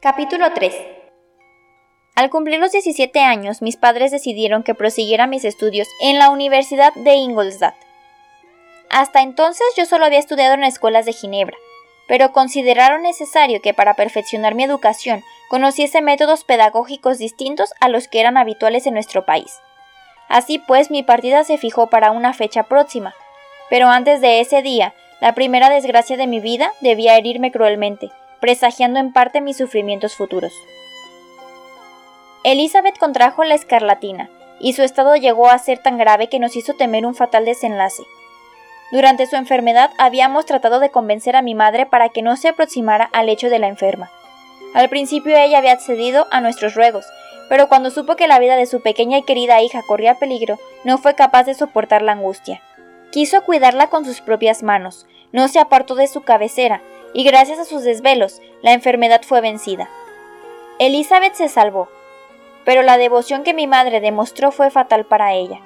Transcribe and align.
Capítulo 0.00 0.52
3 0.52 0.74
Al 2.16 2.28
cumplir 2.28 2.60
los 2.60 2.70
17 2.70 3.18
años, 3.20 3.62
mis 3.62 3.78
padres 3.78 4.10
decidieron 4.10 4.62
que 4.62 4.74
prosiguiera 4.74 5.26
mis 5.26 5.46
estudios 5.46 5.88
en 6.02 6.18
la 6.18 6.28
Universidad 6.28 6.92
de 6.94 7.14
Ingolstadt. 7.14 7.74
Hasta 8.90 9.22
entonces 9.22 9.66
yo 9.74 9.86
solo 9.86 10.04
había 10.04 10.18
estudiado 10.18 10.52
en 10.52 10.64
escuelas 10.64 11.06
de 11.06 11.14
Ginebra, 11.14 11.56
pero 12.08 12.32
consideraron 12.32 13.02
necesario 13.02 13.62
que 13.62 13.72
para 13.72 13.94
perfeccionar 13.94 14.54
mi 14.54 14.64
educación 14.64 15.24
conociese 15.48 16.02
métodos 16.02 16.44
pedagógicos 16.44 17.16
distintos 17.16 17.72
a 17.80 17.88
los 17.88 18.06
que 18.06 18.20
eran 18.20 18.36
habituales 18.36 18.86
en 18.86 18.92
nuestro 18.92 19.24
país. 19.24 19.60
Así 20.28 20.58
pues, 20.58 20.90
mi 20.90 21.04
partida 21.04 21.42
se 21.42 21.56
fijó 21.56 21.86
para 21.88 22.10
una 22.10 22.34
fecha 22.34 22.64
próxima, 22.64 23.14
pero 23.70 23.88
antes 23.88 24.20
de 24.20 24.40
ese 24.40 24.60
día, 24.60 24.92
la 25.22 25.34
primera 25.34 25.70
desgracia 25.70 26.18
de 26.18 26.26
mi 26.26 26.38
vida 26.40 26.70
debía 26.82 27.16
herirme 27.16 27.50
cruelmente, 27.50 28.10
presagiando 28.46 29.00
en 29.00 29.12
parte 29.12 29.40
mis 29.40 29.56
sufrimientos 29.56 30.14
futuros. 30.14 30.52
Elizabeth 32.44 32.96
contrajo 32.96 33.42
la 33.42 33.56
escarlatina, 33.56 34.30
y 34.60 34.74
su 34.74 34.84
estado 34.84 35.16
llegó 35.16 35.48
a 35.48 35.58
ser 35.58 35.80
tan 35.80 35.98
grave 35.98 36.28
que 36.28 36.38
nos 36.38 36.54
hizo 36.54 36.74
temer 36.74 37.06
un 37.06 37.16
fatal 37.16 37.44
desenlace. 37.44 38.04
Durante 38.92 39.26
su 39.26 39.34
enfermedad 39.34 39.90
habíamos 39.98 40.46
tratado 40.46 40.78
de 40.78 40.90
convencer 40.90 41.34
a 41.34 41.42
mi 41.42 41.56
madre 41.56 41.86
para 41.86 42.10
que 42.10 42.22
no 42.22 42.36
se 42.36 42.46
aproximara 42.46 43.10
al 43.12 43.26
lecho 43.26 43.50
de 43.50 43.58
la 43.58 43.66
enferma. 43.66 44.12
Al 44.74 44.88
principio 44.88 45.36
ella 45.36 45.58
había 45.58 45.72
accedido 45.72 46.28
a 46.30 46.40
nuestros 46.40 46.76
ruegos, 46.76 47.04
pero 47.48 47.68
cuando 47.68 47.90
supo 47.90 48.14
que 48.14 48.28
la 48.28 48.38
vida 48.38 48.54
de 48.54 48.66
su 48.66 48.80
pequeña 48.80 49.18
y 49.18 49.22
querida 49.22 49.60
hija 49.60 49.82
corría 49.88 50.20
peligro, 50.20 50.60
no 50.84 50.98
fue 50.98 51.16
capaz 51.16 51.42
de 51.42 51.54
soportar 51.54 52.02
la 52.02 52.12
angustia. 52.12 52.62
Quiso 53.10 53.42
cuidarla 53.42 53.88
con 53.88 54.04
sus 54.04 54.20
propias 54.20 54.62
manos, 54.62 55.04
no 55.32 55.48
se 55.48 55.58
apartó 55.58 55.96
de 55.96 56.06
su 56.06 56.22
cabecera, 56.22 56.80
y 57.16 57.24
gracias 57.24 57.58
a 57.58 57.64
sus 57.64 57.82
desvelos, 57.82 58.42
la 58.60 58.74
enfermedad 58.74 59.22
fue 59.26 59.40
vencida. 59.40 59.88
Elizabeth 60.78 61.32
se 61.32 61.48
salvó, 61.48 61.88
pero 62.66 62.82
la 62.82 62.98
devoción 62.98 63.42
que 63.42 63.54
mi 63.54 63.66
madre 63.66 64.02
demostró 64.02 64.52
fue 64.52 64.70
fatal 64.70 65.06
para 65.06 65.32
ella. 65.32 65.60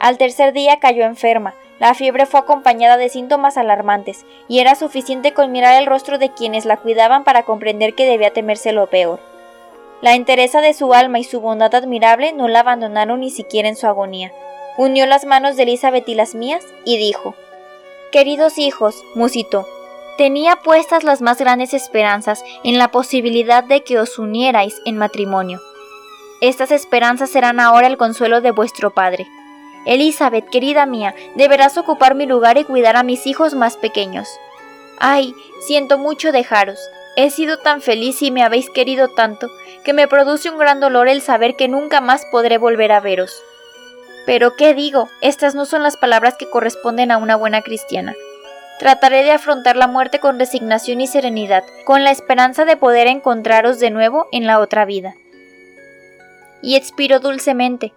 Al 0.00 0.18
tercer 0.18 0.52
día 0.52 0.80
cayó 0.80 1.04
enferma, 1.04 1.54
la 1.78 1.94
fiebre 1.94 2.26
fue 2.26 2.40
acompañada 2.40 2.96
de 2.96 3.08
síntomas 3.08 3.56
alarmantes, 3.56 4.26
y 4.48 4.58
era 4.58 4.74
suficiente 4.74 5.32
con 5.32 5.52
mirar 5.52 5.80
el 5.80 5.86
rostro 5.86 6.18
de 6.18 6.30
quienes 6.30 6.64
la 6.64 6.78
cuidaban 6.78 7.22
para 7.22 7.44
comprender 7.44 7.94
que 7.94 8.06
debía 8.06 8.32
temerse 8.32 8.72
lo 8.72 8.88
peor. 8.88 9.20
La 10.00 10.16
entereza 10.16 10.60
de 10.60 10.74
su 10.74 10.94
alma 10.94 11.20
y 11.20 11.24
su 11.24 11.40
bondad 11.40 11.72
admirable 11.76 12.32
no 12.32 12.48
la 12.48 12.60
abandonaron 12.60 13.20
ni 13.20 13.30
siquiera 13.30 13.68
en 13.68 13.76
su 13.76 13.86
agonía. 13.86 14.32
Unió 14.76 15.06
las 15.06 15.24
manos 15.24 15.56
de 15.56 15.62
Elizabeth 15.62 16.08
y 16.08 16.16
las 16.16 16.34
mías 16.34 16.64
y 16.84 16.96
dijo 16.96 17.36
Queridos 18.10 18.58
hijos, 18.58 19.04
musitó, 19.14 19.64
tenía 20.20 20.56
puestas 20.56 21.02
las 21.02 21.22
más 21.22 21.38
grandes 21.38 21.72
esperanzas 21.72 22.44
en 22.62 22.76
la 22.76 22.88
posibilidad 22.88 23.64
de 23.64 23.82
que 23.84 23.98
os 23.98 24.18
unierais 24.18 24.82
en 24.84 24.98
matrimonio. 24.98 25.62
Estas 26.42 26.72
esperanzas 26.72 27.30
serán 27.30 27.58
ahora 27.58 27.86
el 27.86 27.96
consuelo 27.96 28.42
de 28.42 28.50
vuestro 28.50 28.90
padre. 28.90 29.26
Elizabeth, 29.86 30.46
querida 30.50 30.84
mía, 30.84 31.14
deberás 31.36 31.78
ocupar 31.78 32.14
mi 32.14 32.26
lugar 32.26 32.58
y 32.58 32.64
cuidar 32.64 32.98
a 32.98 33.02
mis 33.02 33.26
hijos 33.26 33.54
más 33.54 33.78
pequeños. 33.78 34.28
Ay, 34.98 35.34
siento 35.66 35.96
mucho 35.96 36.32
dejaros. 36.32 36.78
He 37.16 37.30
sido 37.30 37.56
tan 37.56 37.80
feliz 37.80 38.20
y 38.20 38.30
me 38.30 38.42
habéis 38.42 38.68
querido 38.68 39.08
tanto, 39.08 39.48
que 39.84 39.94
me 39.94 40.06
produce 40.06 40.50
un 40.50 40.58
gran 40.58 40.80
dolor 40.80 41.08
el 41.08 41.22
saber 41.22 41.56
que 41.56 41.66
nunca 41.66 42.02
más 42.02 42.26
podré 42.30 42.58
volver 42.58 42.92
a 42.92 43.00
veros. 43.00 43.42
Pero, 44.26 44.54
¿qué 44.54 44.74
digo? 44.74 45.08
Estas 45.22 45.54
no 45.54 45.64
son 45.64 45.82
las 45.82 45.96
palabras 45.96 46.34
que 46.38 46.50
corresponden 46.50 47.10
a 47.10 47.16
una 47.16 47.36
buena 47.36 47.62
cristiana. 47.62 48.14
Trataré 48.80 49.24
de 49.24 49.32
afrontar 49.32 49.76
la 49.76 49.86
muerte 49.86 50.20
con 50.20 50.38
resignación 50.38 51.02
y 51.02 51.06
serenidad, 51.06 51.64
con 51.84 52.02
la 52.02 52.12
esperanza 52.12 52.64
de 52.64 52.78
poder 52.78 53.08
encontraros 53.08 53.78
de 53.78 53.90
nuevo 53.90 54.26
en 54.32 54.46
la 54.46 54.58
otra 54.58 54.86
vida. 54.86 55.12
Y 56.62 56.76
expiró 56.76 57.20
dulcemente. 57.20 57.92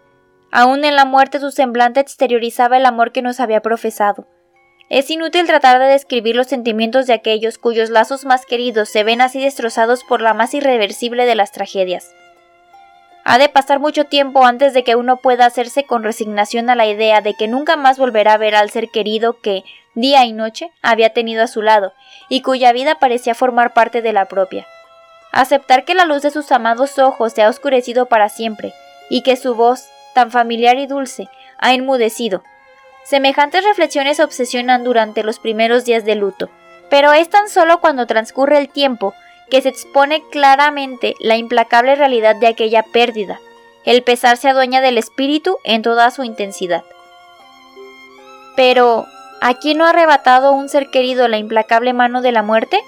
Aún 0.52 0.84
en 0.84 0.98
la 0.98 1.06
muerte 1.06 1.40
su 1.40 1.52
semblante 1.52 2.02
exteriorizaba 2.02 2.76
el 2.76 2.86
amor 2.86 3.14
que 3.14 3.22
nos 3.22 3.40
había 3.40 3.62
profesado. 3.62 4.28
Es 4.90 5.10
inútil 5.10 5.48
tratar 5.48 5.80
de 5.80 5.86
describir 5.86 6.36
los 6.36 6.48
sentimientos 6.48 7.08
de 7.08 7.14
aquellos 7.14 7.58
cuyos 7.58 7.90
lazos 7.90 8.26
más 8.26 8.46
queridos 8.46 8.90
se 8.90 9.06
ven 9.06 9.22
así 9.22 9.42
destrozados 9.42 10.04
por 10.04 10.22
la 10.22 10.34
más 10.34 10.54
irreversible 10.54 11.26
de 11.26 11.36
las 11.36 11.54
tragedias. 11.54 12.12
Ha 13.24 13.38
de 13.38 13.48
pasar 13.48 13.80
mucho 13.80 14.04
tiempo 14.04 14.46
antes 14.46 14.74
de 14.74 14.84
que 14.84 14.98
uno 14.98 15.22
pueda 15.22 15.46
hacerse 15.46 15.86
con 15.86 16.04
resignación 16.04 16.70
a 16.70 16.76
la 16.76 16.88
idea 16.88 17.22
de 17.22 17.36
que 17.36 17.48
nunca 17.48 17.78
más 17.78 17.98
volverá 17.98 18.34
a 18.34 18.38
ver 18.38 18.54
al 18.54 18.70
ser 18.70 18.90
querido 18.90 19.40
que, 19.40 19.64
día 19.96 20.26
y 20.26 20.34
noche, 20.34 20.72
había 20.82 21.14
tenido 21.14 21.44
a 21.44 21.48
su 21.48 21.62
lado, 21.62 21.94
y 22.30 22.42
cuya 22.42 22.72
vida 22.72 22.96
parecía 22.96 23.36
formar 23.36 23.74
parte 23.74 24.02
de 24.02 24.14
la 24.14 24.26
propia. 24.26 24.68
Aceptar 25.32 25.86
que 25.86 25.96
la 25.96 26.06
luz 26.06 26.22
de 26.22 26.32
sus 26.32 26.52
amados 26.52 27.00
ojos 27.00 27.34
se 27.34 27.42
ha 27.42 27.50
oscurecido 27.50 28.06
para 28.06 28.30
siempre, 28.30 28.74
y 29.10 29.22
que 29.24 29.36
su 29.36 29.56
voz, 29.56 29.88
tan 30.14 30.32
familiar 30.32 30.78
y 30.78 30.88
dulce, 30.88 31.28
ha 31.58 31.74
enmudecido. 31.74 32.44
Semejantes 33.04 33.64
reflexiones 33.66 34.20
obsesionan 34.20 34.84
durante 34.84 35.24
los 35.24 35.40
primeros 35.40 35.86
días 35.86 36.06
de 36.06 36.16
luto, 36.16 36.50
pero 36.90 37.12
es 37.14 37.30
tan 37.30 37.50
solo 37.50 37.82
cuando 37.82 38.08
transcurre 38.08 38.58
el 38.58 38.70
tiempo 38.70 39.14
que 39.50 39.62
se 39.62 39.70
expone 39.70 40.24
claramente 40.32 41.16
la 41.20 41.36
implacable 41.36 41.96
realidad 41.96 42.36
de 42.36 42.48
aquella 42.48 42.84
pérdida. 42.84 43.40
El 43.86 44.04
pesar 44.04 44.38
se 44.38 44.50
adueña 44.50 44.82
del 44.82 44.98
espíritu 44.98 45.58
en 45.64 45.82
toda 45.82 46.10
su 46.12 46.24
intensidad. 46.24 46.84
Pero, 48.56 49.06
¿a 49.44 49.56
quién 49.56 49.78
no 49.78 49.86
ha 49.86 49.90
arrebatado 49.90 50.54
un 50.54 50.70
ser 50.70 50.90
querido 50.90 51.28
la 51.28 51.38
implacable 51.38 51.92
mano 51.92 52.22
de 52.22 52.32
la 52.32 52.44
muerte? 52.44 52.80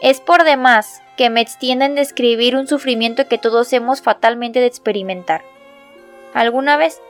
Es 0.00 0.18
por 0.18 0.42
demás 0.44 1.02
que 1.18 1.28
me 1.28 1.42
extienda 1.42 1.84
en 1.84 1.94
describir 1.94 2.56
un 2.56 2.66
sufrimiento 2.66 3.28
que 3.28 3.36
todos 3.36 3.70
hemos 3.74 4.00
fatalmente 4.00 4.58
de 4.60 4.64
experimentar. 4.64 5.44
¿Alguna 6.32 6.78
vez? 6.78 7.02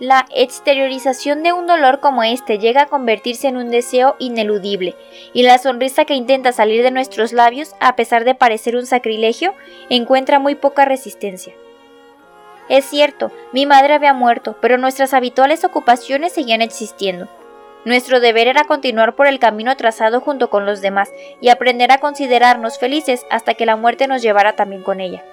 La 0.00 0.24
exteriorización 0.34 1.42
de 1.42 1.52
un 1.52 1.66
dolor 1.66 2.00
como 2.00 2.22
este 2.22 2.58
llega 2.58 2.82
a 2.82 2.86
convertirse 2.86 3.46
en 3.48 3.58
un 3.58 3.70
deseo 3.70 4.16
ineludible, 4.18 4.94
y 5.34 5.42
la 5.42 5.58
sonrisa 5.58 6.06
que 6.06 6.14
intenta 6.14 6.52
salir 6.52 6.82
de 6.82 6.92
nuestros 6.92 7.34
labios, 7.34 7.74
a 7.78 7.94
pesar 7.94 8.24
de 8.24 8.36
parecer 8.36 8.74
un 8.74 8.86
sacrilegio, 8.86 9.52
encuentra 9.90 10.38
muy 10.38 10.54
poca 10.54 10.86
resistencia. 10.86 11.52
Es 12.68 12.84
cierto, 12.84 13.32
mi 13.52 13.64
madre 13.66 13.94
había 13.94 14.12
muerto, 14.12 14.56
pero 14.60 14.76
nuestras 14.76 15.14
habituales 15.14 15.64
ocupaciones 15.64 16.32
seguían 16.32 16.60
existiendo. 16.60 17.28
Nuestro 17.84 18.20
deber 18.20 18.48
era 18.48 18.64
continuar 18.64 19.14
por 19.14 19.26
el 19.26 19.38
camino 19.38 19.76
trazado 19.76 20.20
junto 20.20 20.50
con 20.50 20.66
los 20.66 20.80
demás 20.82 21.10
y 21.40 21.48
aprender 21.48 21.90
a 21.92 21.98
considerarnos 21.98 22.78
felices 22.78 23.24
hasta 23.30 23.54
que 23.54 23.66
la 23.66 23.76
muerte 23.76 24.06
nos 24.06 24.20
llevara 24.20 24.54
también 24.56 24.82
con 24.82 25.00
ella. 25.00 25.24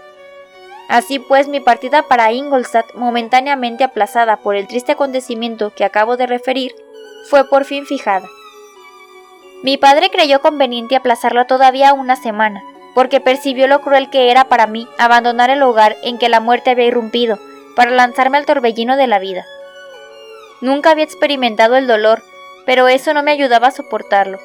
Así 0.87 1.19
pues, 1.19 1.47
mi 1.47 1.59
partida 1.59 2.03
para 2.03 2.31
Ingolstadt, 2.31 2.93
momentáneamente 2.93 3.83
aplazada 3.83 4.37
por 4.37 4.55
el 4.55 4.67
triste 4.67 4.91
acontecimiento 4.91 5.71
que 5.71 5.83
acabo 5.83 6.15
de 6.15 6.27
referir, 6.27 6.75
fue 7.29 7.49
por 7.49 7.65
fin 7.65 7.85
fijada. 7.85 8.27
Mi 9.63 9.77
padre 9.77 10.11
creyó 10.11 10.41
conveniente 10.41 10.95
aplazarla 10.95 11.47
todavía 11.47 11.93
una 11.93 12.15
semana, 12.15 12.63
porque 12.95 13.19
percibió 13.19 13.67
lo 13.67 13.81
cruel 13.81 14.09
que 14.09 14.31
era 14.31 14.45
para 14.45 14.65
mí 14.65 14.87
abandonar 14.97 15.51
el 15.51 15.61
hogar 15.61 15.97
en 16.01 16.17
que 16.17 16.29
la 16.29 16.39
muerte 16.39 16.71
había 16.71 16.87
irrumpido, 16.87 17.37
para 17.75 17.91
lanzarme 17.91 18.37
al 18.37 18.45
torbellino 18.45 18.95
de 18.95 19.05
la 19.05 19.19
vida. 19.19 19.45
Nunca 20.61 20.91
había 20.91 21.03
experimentado 21.03 21.75
el 21.75 21.85
dolor, 21.85 22.23
pero 22.65 22.87
eso 22.87 23.13
no 23.13 23.21
me 23.21 23.31
ayudaba 23.31 23.67
a 23.67 23.71
soportarlo. 23.71 24.39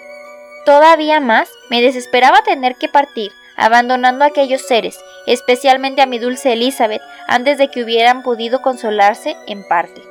Todavía 0.66 1.20
más 1.20 1.48
me 1.70 1.80
desesperaba 1.80 2.42
tener 2.42 2.74
que 2.74 2.88
partir, 2.88 3.32
abandonando 3.56 4.24
a 4.24 4.28
aquellos 4.28 4.62
seres, 4.62 4.98
especialmente 5.26 6.02
a 6.02 6.06
mi 6.06 6.18
dulce 6.18 6.52
Elizabeth, 6.52 7.02
antes 7.28 7.56
de 7.56 7.70
que 7.70 7.84
hubieran 7.84 8.22
podido 8.22 8.62
consolarse 8.62 9.36
en 9.46 9.66
parte. 9.66 10.02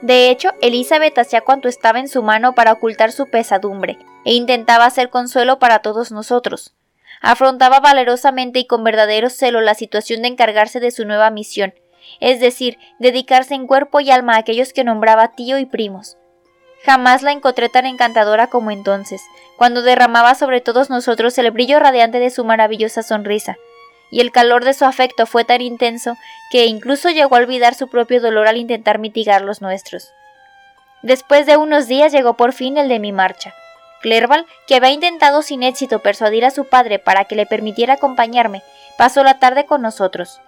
De 0.00 0.30
hecho, 0.30 0.50
Elizabeth 0.62 1.18
hacía 1.18 1.42
cuanto 1.42 1.68
estaba 1.68 2.00
en 2.00 2.08
su 2.08 2.22
mano 2.22 2.54
para 2.54 2.72
ocultar 2.72 3.12
su 3.12 3.26
pesadumbre, 3.26 3.98
e 4.24 4.32
intentaba 4.32 4.86
hacer 4.86 5.10
consuelo 5.10 5.58
para 5.58 5.80
todos 5.80 6.10
nosotros. 6.10 6.75
Afrontaba 7.20 7.80
valerosamente 7.80 8.58
y 8.60 8.66
con 8.66 8.84
verdadero 8.84 9.30
celo 9.30 9.60
la 9.60 9.74
situación 9.74 10.22
de 10.22 10.28
encargarse 10.28 10.80
de 10.80 10.90
su 10.90 11.04
nueva 11.04 11.30
misión, 11.30 11.74
es 12.20 12.40
decir, 12.40 12.78
dedicarse 12.98 13.54
en 13.54 13.66
cuerpo 13.66 14.00
y 14.00 14.10
alma 14.10 14.34
a 14.34 14.38
aquellos 14.38 14.72
que 14.72 14.84
nombraba 14.84 15.32
tío 15.32 15.58
y 15.58 15.66
primos. 15.66 16.16
Jamás 16.84 17.22
la 17.22 17.32
encontré 17.32 17.68
tan 17.68 17.86
encantadora 17.86 18.46
como 18.46 18.70
entonces, 18.70 19.22
cuando 19.56 19.82
derramaba 19.82 20.34
sobre 20.34 20.60
todos 20.60 20.90
nosotros 20.90 21.36
el 21.38 21.50
brillo 21.50 21.80
radiante 21.80 22.20
de 22.20 22.30
su 22.30 22.44
maravillosa 22.44 23.02
sonrisa, 23.02 23.56
y 24.10 24.20
el 24.20 24.30
calor 24.30 24.64
de 24.64 24.74
su 24.74 24.84
afecto 24.84 25.26
fue 25.26 25.44
tan 25.44 25.60
intenso 25.60 26.16
que 26.52 26.66
incluso 26.66 27.10
llegó 27.10 27.34
a 27.34 27.40
olvidar 27.40 27.74
su 27.74 27.88
propio 27.88 28.20
dolor 28.20 28.46
al 28.46 28.56
intentar 28.56 28.98
mitigar 28.98 29.42
los 29.42 29.60
nuestros. 29.60 30.12
Después 31.02 31.46
de 31.46 31.56
unos 31.56 31.88
días 31.88 32.12
llegó 32.12 32.34
por 32.34 32.52
fin 32.52 32.76
el 32.76 32.88
de 32.88 33.00
mi 33.00 33.12
marcha. 33.12 33.52
Clerval, 34.06 34.46
que 34.68 34.76
había 34.76 34.90
intentado 34.90 35.42
sin 35.42 35.64
éxito 35.64 35.98
persuadir 35.98 36.44
a 36.44 36.52
su 36.52 36.66
padre 36.66 37.00
para 37.00 37.24
que 37.24 37.34
le 37.34 37.44
permitiera 37.44 37.94
acompañarme, 37.94 38.62
pasó 38.96 39.24
la 39.24 39.40
tarde 39.40 39.66
con 39.66 39.82
nosotros. 39.82 40.40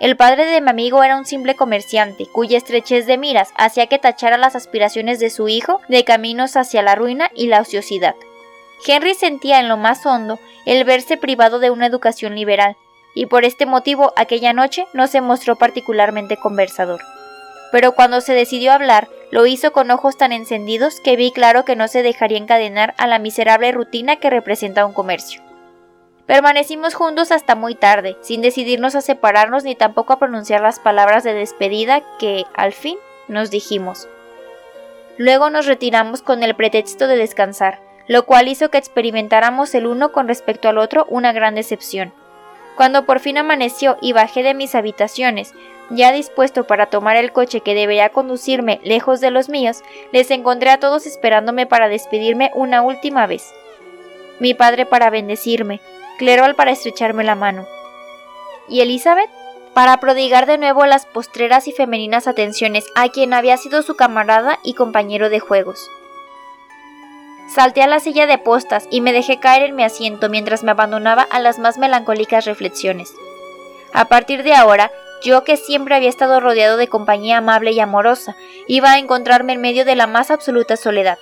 El 0.00 0.16
padre 0.16 0.46
de 0.46 0.60
mi 0.60 0.68
amigo 0.70 1.04
era 1.04 1.16
un 1.16 1.24
simple 1.24 1.54
comerciante, 1.54 2.26
cuya 2.26 2.58
estrechez 2.58 3.06
de 3.06 3.16
miras 3.16 3.50
hacía 3.56 3.86
que 3.86 4.00
tachara 4.00 4.36
las 4.36 4.56
aspiraciones 4.56 5.20
de 5.20 5.30
su 5.30 5.46
hijo 5.46 5.80
de 5.86 6.02
caminos 6.02 6.56
hacia 6.56 6.82
la 6.82 6.96
ruina 6.96 7.30
y 7.36 7.46
la 7.46 7.60
ociosidad. 7.60 8.16
Henry 8.84 9.14
sentía 9.14 9.60
en 9.60 9.68
lo 9.68 9.76
más 9.76 10.04
hondo 10.04 10.40
el 10.66 10.82
verse 10.82 11.16
privado 11.16 11.60
de 11.60 11.70
una 11.70 11.86
educación 11.86 12.34
liberal, 12.34 12.76
y 13.14 13.26
por 13.26 13.44
este 13.44 13.64
motivo 13.64 14.12
aquella 14.16 14.52
noche 14.52 14.88
no 14.92 15.06
se 15.06 15.20
mostró 15.20 15.54
particularmente 15.54 16.36
conversador. 16.36 17.00
Pero 17.70 17.92
cuando 17.92 18.20
se 18.20 18.34
decidió 18.34 18.72
hablar, 18.72 19.08
lo 19.30 19.46
hizo 19.46 19.72
con 19.72 19.90
ojos 19.90 20.16
tan 20.16 20.32
encendidos 20.32 21.00
que 21.00 21.16
vi 21.16 21.32
claro 21.32 21.64
que 21.64 21.76
no 21.76 21.88
se 21.88 22.02
dejaría 22.02 22.38
encadenar 22.38 22.94
a 22.96 23.06
la 23.06 23.18
miserable 23.18 23.70
rutina 23.72 24.16
que 24.16 24.30
representa 24.30 24.86
un 24.86 24.92
comercio. 24.92 25.42
Permanecimos 26.26 26.94
juntos 26.94 27.32
hasta 27.32 27.54
muy 27.54 27.74
tarde, 27.74 28.16
sin 28.20 28.42
decidirnos 28.42 28.94
a 28.94 29.00
separarnos 29.00 29.64
ni 29.64 29.74
tampoco 29.74 30.12
a 30.12 30.18
pronunciar 30.18 30.60
las 30.60 30.78
palabras 30.78 31.24
de 31.24 31.32
despedida 31.32 32.02
que, 32.18 32.44
al 32.54 32.72
fin, 32.72 32.98
nos 33.28 33.50
dijimos. 33.50 34.08
Luego 35.16 35.50
nos 35.50 35.66
retiramos 35.66 36.22
con 36.22 36.42
el 36.42 36.54
pretexto 36.54 37.06
de 37.06 37.16
descansar, 37.16 37.80
lo 38.06 38.24
cual 38.26 38.48
hizo 38.48 38.70
que 38.70 38.78
experimentáramos 38.78 39.74
el 39.74 39.86
uno 39.86 40.12
con 40.12 40.28
respecto 40.28 40.68
al 40.68 40.78
otro 40.78 41.06
una 41.08 41.32
gran 41.32 41.54
decepción. 41.54 42.12
Cuando 42.76 43.04
por 43.06 43.20
fin 43.20 43.38
amaneció 43.38 43.96
y 44.00 44.12
bajé 44.12 44.42
de 44.42 44.54
mis 44.54 44.74
habitaciones, 44.74 45.54
ya 45.90 46.12
dispuesto 46.12 46.66
para 46.66 46.86
tomar 46.86 47.16
el 47.16 47.32
coche 47.32 47.60
que 47.60 47.74
debería 47.74 48.10
conducirme 48.10 48.80
lejos 48.84 49.20
de 49.20 49.30
los 49.30 49.48
míos, 49.48 49.82
les 50.12 50.30
encontré 50.30 50.70
a 50.70 50.80
todos 50.80 51.06
esperándome 51.06 51.66
para 51.66 51.88
despedirme 51.88 52.50
una 52.54 52.82
última 52.82 53.26
vez. 53.26 53.52
Mi 54.40 54.54
padre 54.54 54.86
para 54.86 55.10
bendecirme, 55.10 55.80
Clerval 56.18 56.56
para 56.56 56.72
estrecharme 56.72 57.22
la 57.22 57.36
mano. 57.36 57.66
¿Y 58.68 58.80
Elizabeth? 58.80 59.30
Para 59.72 59.98
prodigar 59.98 60.46
de 60.46 60.58
nuevo 60.58 60.84
las 60.84 61.06
postreras 61.06 61.68
y 61.68 61.72
femeninas 61.72 62.26
atenciones 62.26 62.84
a 62.96 63.08
quien 63.08 63.32
había 63.32 63.56
sido 63.56 63.82
su 63.82 63.94
camarada 63.94 64.58
y 64.64 64.74
compañero 64.74 65.30
de 65.30 65.38
juegos. 65.38 65.88
Salté 67.48 67.82
a 67.82 67.86
la 67.86 68.00
silla 68.00 68.26
de 68.26 68.36
postas 68.36 68.88
y 68.90 69.00
me 69.00 69.12
dejé 69.12 69.38
caer 69.38 69.62
en 69.62 69.76
mi 69.76 69.84
asiento 69.84 70.28
mientras 70.28 70.64
me 70.64 70.72
abandonaba 70.72 71.22
a 71.22 71.38
las 71.38 71.58
más 71.58 71.78
melancólicas 71.78 72.44
reflexiones. 72.44 73.14
A 73.94 74.06
partir 74.06 74.42
de 74.42 74.54
ahora, 74.54 74.90
yo 75.22 75.44
que 75.44 75.56
siempre 75.56 75.94
había 75.94 76.08
estado 76.08 76.40
rodeado 76.40 76.76
de 76.76 76.88
compañía 76.88 77.38
amable 77.38 77.72
y 77.72 77.80
amorosa, 77.80 78.36
iba 78.66 78.92
a 78.92 78.98
encontrarme 78.98 79.54
en 79.54 79.60
medio 79.60 79.84
de 79.84 79.96
la 79.96 80.06
más 80.06 80.30
absoluta 80.30 80.76
soledad. 80.76 81.18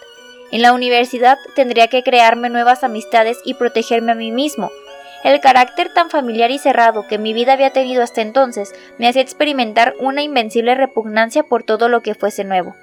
En 0.53 0.63
la 0.63 0.73
universidad 0.73 1.39
tendría 1.55 1.89
que 1.89 2.03
crearme 2.03 2.51
nuevas 2.51 2.85
amistades 2.85 3.39
y 3.45 3.55
protegerme 3.55 4.13
a 4.13 4.17
mí 4.17 4.31
mismo, 4.31 4.71
el 5.27 5.41
carácter 5.41 5.93
tan 5.93 6.09
familiar 6.09 6.53
y 6.53 6.59
cerrado 6.59 7.09
que 7.09 7.19
mi 7.19 7.33
vida 7.33 7.55
había 7.55 7.71
tenido 7.71 8.03
hasta 8.03 8.21
entonces 8.21 8.73
me 8.99 9.09
hacía 9.09 9.23
experimentar 9.23 9.95
una 9.99 10.23
invencible 10.23 10.75
repugnancia 10.77 11.43
por 11.43 11.65
todo 11.65 11.89
lo 11.89 12.01
que 12.01 12.15
fuese 12.15 12.45
nuevo. 12.45 12.77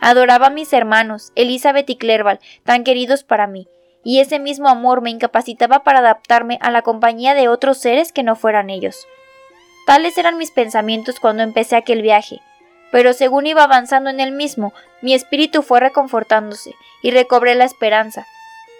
Adoraba 0.00 0.48
a 0.48 0.50
mis 0.50 0.72
hermanos, 0.74 1.32
Elizabeth 1.34 1.88
y 1.88 1.96
Clerval, 1.96 2.40
tan 2.64 2.84
queridos 2.84 3.24
para 3.24 3.46
mí, 3.46 3.68
y 4.04 4.20
ese 4.20 4.38
mismo 4.38 4.68
amor 4.68 5.00
me 5.00 5.08
incapacitaba 5.08 5.82
para 5.82 6.00
adaptarme 6.00 6.58
a 6.60 6.70
la 6.70 6.82
compañía 6.82 7.34
de 7.34 7.48
otros 7.48 7.78
seres 7.78 8.12
que 8.12 8.22
no 8.22 8.36
fueran 8.36 8.68
ellos. 8.68 9.06
Tales 9.88 10.18
eran 10.18 10.36
mis 10.36 10.50
pensamientos 10.50 11.18
cuando 11.18 11.42
empecé 11.42 11.74
aquel 11.74 12.02
viaje, 12.02 12.42
pero 12.92 13.14
según 13.14 13.46
iba 13.46 13.62
avanzando 13.62 14.10
en 14.10 14.20
el 14.20 14.32
mismo, 14.32 14.74
mi 15.00 15.14
espíritu 15.14 15.62
fue 15.62 15.80
reconfortándose 15.80 16.74
y 17.00 17.10
recobré 17.10 17.54
la 17.54 17.64
esperanza, 17.64 18.26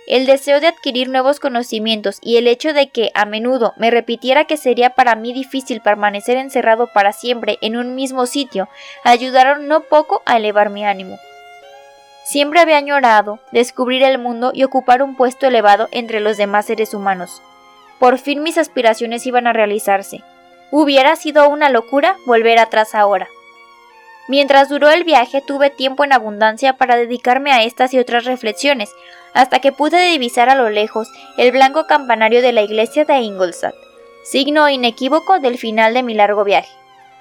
el 0.07 0.27
deseo 0.27 0.61
de 0.61 0.67
adquirir 0.67 1.09
nuevos 1.09 1.41
conocimientos 1.41 2.19
y 2.21 2.37
el 2.37 2.47
hecho 2.47 2.75
de 2.75 2.91
que 2.91 3.11
a 3.15 3.25
menudo 3.25 3.73
me 3.79 3.91
repitiera 3.91 4.45
que 4.45 4.59
sería 4.59 4.91
para 4.91 5.15
mí 5.15 5.33
difícil 5.33 5.81
permanecer 5.81 6.37
encerrado 6.37 6.91
para 6.93 7.15
siempre 7.15 7.57
en 7.63 7.79
un 7.79 7.95
mismo 7.95 8.27
sitio 8.27 8.69
ayudaron 9.03 9.67
no 9.67 9.85
poco 9.85 10.21
a 10.27 10.37
elevar 10.37 10.69
mi 10.69 10.85
ánimo. 10.85 11.19
Siempre 12.27 12.61
había 12.61 12.77
añorado 12.77 13.39
descubrir 13.51 14.03
el 14.03 14.19
mundo 14.19 14.51
y 14.53 14.63
ocupar 14.63 15.03
un 15.03 15.17
puesto 15.17 15.47
elevado 15.47 15.89
entre 15.91 16.21
los 16.21 16.37
demás 16.37 16.67
seres 16.67 16.93
humanos. 16.93 17.41
Por 17.99 18.19
fin 18.19 18.43
mis 18.43 18.59
aspiraciones 18.59 19.27
iban 19.27 19.47
a 19.47 19.55
realizarse. 19.55 20.23
Hubiera 20.71 21.17
sido 21.17 21.49
una 21.49 21.71
locura 21.71 22.17
volver 22.27 22.59
atrás 22.59 22.95
ahora. 22.95 23.29
Mientras 24.29 24.69
duró 24.69 24.91
el 24.91 25.05
viaje 25.05 25.41
tuve 25.41 25.71
tiempo 25.71 26.05
en 26.05 26.13
abundancia 26.13 26.75
para 26.75 26.97
dedicarme 26.97 27.51
a 27.51 27.63
estas 27.63 27.95
y 27.95 27.99
otras 27.99 28.27
reflexiones, 28.27 28.91
hasta 29.33 29.61
que 29.61 29.73
pude 29.73 30.11
divisar 30.11 30.51
a 30.51 30.55
lo 30.55 30.69
lejos 30.69 31.09
el 31.39 31.53
blanco 31.53 31.87
campanario 31.87 32.43
de 32.43 32.53
la 32.53 32.61
iglesia 32.61 33.07
de 33.07 33.19
Ingolstadt, 33.21 33.75
signo 34.25 34.69
inequívoco 34.69 35.41
del 35.41 35.57
final 35.57 35.95
de 35.95 36.03
mi 36.03 36.13
largo 36.13 36.45
viaje. 36.45 36.71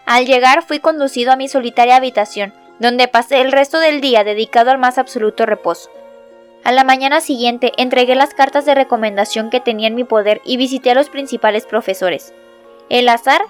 Al 0.06 0.26
llegar 0.26 0.64
fui 0.64 0.80
conducido 0.80 1.32
a 1.32 1.38
mi 1.38 1.48
solitaria 1.48 1.96
habitación, 1.96 2.54
donde 2.80 3.08
pasé 3.08 3.40
el 3.40 3.54
resto 3.54 3.80
del 3.80 4.02
día 4.02 4.26
dedicado 4.26 4.72
al 4.72 4.78
más 4.78 4.98
absoluto 4.98 5.46
reposo. 5.46 5.90
A 6.66 6.74
la 6.74 6.84
mañana 6.84 7.22
siguiente 7.22 7.72
entregué 7.78 8.16
las 8.16 8.34
cartas 8.34 8.66
de 8.66 8.76
recomendación 8.76 9.50
que 9.50 9.62
tenía 9.62 9.88
en 9.88 9.96
mi 9.96 10.04
poder 10.04 10.42
y 10.44 10.58
visité 10.58 10.92
a 10.92 10.96
los 10.96 11.10
principales 11.10 11.66
profesores. 11.66 12.34
El 12.89 13.10
azar 13.10 13.42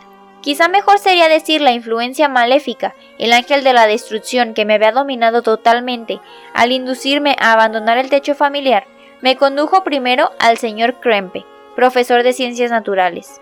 Quizá 0.42 0.68
mejor 0.68 1.00
sería 1.00 1.28
decir 1.28 1.62
la 1.62 1.74
influencia 1.74 2.30
maléfica, 2.30 2.96
el 3.18 3.34
ángel 3.34 3.66
de 3.66 3.74
la 3.74 3.88
destrucción 3.88 4.54
que 4.54 4.66
me 4.66 4.76
había 4.76 4.92
dominado 4.92 5.42
totalmente 5.42 6.22
al 6.54 6.72
inducirme 6.72 7.36
a 7.40 7.54
abandonar 7.54 7.98
el 7.98 8.10
techo 8.10 8.36
familiar, 8.36 8.86
me 9.22 9.36
condujo 9.36 9.84
primero 9.84 10.32
al 10.40 10.58
señor 10.58 11.02
Krempe, 11.02 11.44
profesor 11.76 12.24
de 12.24 12.34
ciencias 12.34 12.72
naturales. 12.72 13.42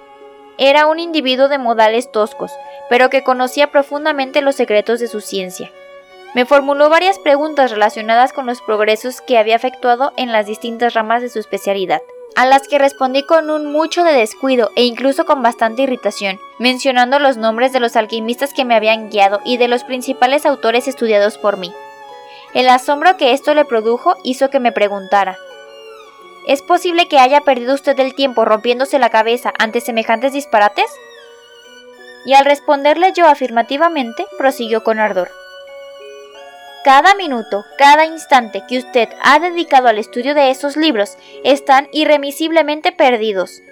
Era 0.57 0.87
un 0.87 0.99
individuo 0.99 1.49
de 1.49 1.57
modales 1.57 2.11
toscos, 2.11 2.51
pero 2.89 3.09
que 3.09 3.23
conocía 3.23 3.71
profundamente 3.71 4.41
los 4.41 4.55
secretos 4.55 4.99
de 4.99 5.07
su 5.07 5.19
ciencia. 5.19 5.71
Me 6.33 6.45
formuló 6.45 6.89
varias 6.89 7.19
preguntas 7.19 7.71
relacionadas 7.71 8.31
con 8.31 8.45
los 8.45 8.61
progresos 8.61 9.21
que 9.21 9.37
había 9.37 9.55
efectuado 9.55 10.13
en 10.17 10.31
las 10.31 10.47
distintas 10.47 10.93
ramas 10.93 11.21
de 11.21 11.29
su 11.29 11.39
especialidad 11.39 12.01
a 12.35 12.45
las 12.45 12.67
que 12.67 12.77
respondí 12.77 13.23
con 13.23 13.49
un 13.49 13.71
mucho 13.71 14.03
de 14.03 14.11
descuido 14.11 14.71
e 14.75 14.83
incluso 14.83 15.25
con 15.25 15.41
bastante 15.41 15.83
irritación, 15.83 16.39
mencionando 16.59 17.17
los 17.17 17.37
nombres 17.37 17.71
de 17.71 17.79
los 17.79 17.95
alquimistas 17.95 18.53
que 18.53 18.65
me 18.65 18.75
habían 18.75 19.09
guiado 19.09 19.39
y 19.45 19.57
de 19.57 19.69
los 19.69 19.83
principales 19.83 20.45
autores 20.45 20.87
estudiados 20.87 21.37
por 21.37 21.57
mí. 21.57 21.71
El 22.53 22.69
asombro 22.69 23.17
que 23.17 23.31
esto 23.31 23.53
le 23.53 23.65
produjo 23.65 24.15
hizo 24.23 24.49
que 24.49 24.59
me 24.59 24.71
preguntara 24.71 25.37
¿Es 26.47 26.61
posible 26.61 27.07
que 27.07 27.17
haya 27.17 27.41
perdido 27.41 27.73
usted 27.73 27.99
el 27.99 28.13
tiempo 28.13 28.45
rompiéndose 28.45 28.99
la 28.99 29.09
cabeza 29.09 29.51
ante 29.57 29.81
semejantes 29.81 30.31
disparates? 30.31 30.91
Y 32.25 32.33
al 32.33 32.45
responderle 32.45 33.13
yo 33.13 33.27
afirmativamente, 33.27 34.25
prosiguió 34.37 34.83
con 34.83 34.99
ardor. 34.99 35.31
Cada 36.85 37.15
minuto, 37.15 37.65
cada 37.79 38.05
instante 38.05 38.63
que 38.67 38.77
usted 38.77 39.09
ha 39.23 39.39
dedicado 39.39 39.87
al 39.87 39.97
estudio 39.97 40.35
de 40.35 40.51
esos 40.51 40.77
libros 40.77 41.17
están 41.43 41.87
irremisiblemente 41.91 42.91
perdidos. 42.91 43.63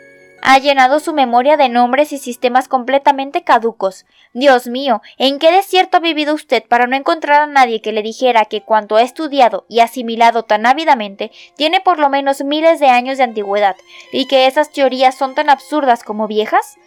Ha 0.41 0.57
llenado 0.57 0.99
su 0.99 1.13
memoria 1.13 1.55
de 1.55 1.69
nombres 1.69 2.11
y 2.11 2.17
sistemas 2.17 2.67
completamente 2.67 3.43
caducos. 3.43 4.07
Dios 4.33 4.65
mío, 4.65 5.03
¿en 5.19 5.37
qué 5.37 5.51
desierto 5.51 5.97
ha 5.97 5.99
vivido 5.99 6.33
usted 6.33 6.63
para 6.67 6.87
no 6.87 6.95
encontrar 6.95 7.43
a 7.43 7.45
nadie 7.45 7.83
que 7.83 7.91
le 7.91 8.01
dijera 8.01 8.45
que 8.45 8.63
cuanto 8.63 8.95
ha 8.95 9.03
estudiado 9.03 9.67
y 9.69 9.81
asimilado 9.81 10.41
tan 10.41 10.65
ávidamente 10.65 11.31
tiene 11.55 11.81
por 11.81 11.99
lo 11.99 12.09
menos 12.09 12.43
miles 12.43 12.79
de 12.79 12.87
años 12.87 13.19
de 13.19 13.25
antigüedad, 13.25 13.75
y 14.11 14.25
que 14.25 14.47
esas 14.47 14.71
teorías 14.71 15.13
son 15.13 15.35
tan 15.35 15.51
absurdas 15.51 16.03
como 16.03 16.27
viejas? 16.27 16.77